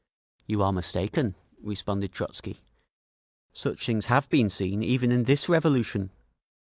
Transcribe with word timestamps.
"You 0.47 0.63
are 0.63 0.73
mistaken," 0.73 1.35
responded 1.61 2.11
Trotzky. 2.11 2.63
"Such 3.53 3.85
things 3.85 4.07
have 4.07 4.27
been 4.31 4.49
seen 4.49 4.81
even 4.81 5.11
in 5.11 5.25
this 5.25 5.47
revolution. 5.47 6.09